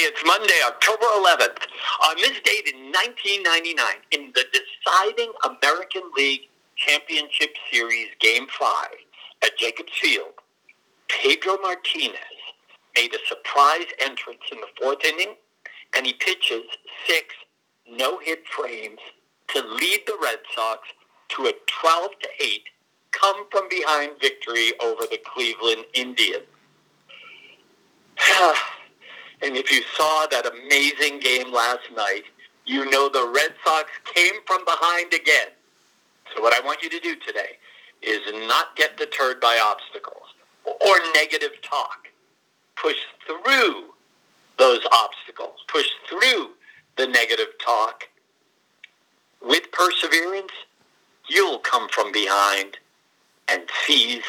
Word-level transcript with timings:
it's 0.00 0.22
Monday, 0.26 0.60
October 0.66 1.06
11th. 1.16 1.56
On 2.10 2.16
this 2.16 2.38
date 2.44 2.68
in 2.68 2.92
1999, 2.92 3.86
in 4.12 4.32
the 4.34 4.44
deciding 4.52 5.32
American 5.42 6.02
League 6.14 6.48
Championship 6.76 7.56
Series 7.72 8.08
Game 8.20 8.46
5 8.46 8.88
at 9.42 9.56
Jacobs 9.56 9.92
Field, 9.98 10.34
Pedro 11.08 11.56
Martinez 11.62 12.18
made 12.94 13.14
a 13.14 13.18
surprise 13.26 13.86
entrance 14.00 14.42
in 14.52 14.60
the 14.60 14.66
fourth 14.80 15.02
inning, 15.02 15.34
and 15.96 16.04
he 16.04 16.12
pitches 16.12 16.64
six 17.06 17.34
no-hit 17.88 18.46
frames 18.48 19.00
to 19.48 19.62
lead 19.62 20.00
the 20.06 20.18
Red 20.22 20.40
Sox 20.54 20.88
to 21.30 21.46
a 21.46 21.52
12 21.80 22.10
to 22.20 22.28
8 22.44 22.62
come 23.12 23.46
from 23.50 23.66
behind 23.70 24.12
victory 24.20 24.72
over 24.82 25.04
the 25.10 25.20
Cleveland 25.24 25.86
Indians. 25.94 26.44
and 29.46 29.56
if 29.56 29.70
you 29.70 29.80
saw 29.96 30.26
that 30.26 30.44
amazing 30.44 31.20
game 31.20 31.52
last 31.52 31.88
night, 31.94 32.24
you 32.64 32.90
know 32.90 33.08
the 33.08 33.30
Red 33.32 33.54
Sox 33.64 33.88
came 34.12 34.34
from 34.44 34.64
behind 34.64 35.14
again. 35.14 35.48
So 36.34 36.42
what 36.42 36.52
I 36.52 36.66
want 36.66 36.82
you 36.82 36.90
to 36.90 36.98
do 36.98 37.14
today 37.14 37.50
is 38.02 38.20
not 38.48 38.74
get 38.74 38.96
deterred 38.96 39.40
by 39.40 39.56
obstacles 39.64 40.34
or 40.64 40.98
negative 41.14 41.52
talk. 41.62 42.08
Push 42.74 42.96
through 43.24 43.84
those 44.58 44.80
obstacles. 44.92 45.64
Push 45.68 45.86
through 46.08 46.50
the 46.96 47.06
negative 47.06 47.56
talk. 47.64 48.08
With 49.40 49.70
perseverance, 49.70 50.52
you'll 51.28 51.60
come 51.60 51.88
from 51.88 52.10
behind 52.10 52.78
and 53.48 53.62
seize. 53.86 54.24